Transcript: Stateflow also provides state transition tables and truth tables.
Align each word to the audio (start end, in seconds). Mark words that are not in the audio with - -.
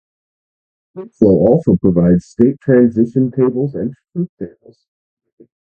Stateflow 0.97 1.27
also 1.47 1.75
provides 1.75 2.25
state 2.25 2.59
transition 2.59 3.29
tables 3.29 3.75
and 3.75 3.93
truth 4.11 4.29
tables. 4.39 4.87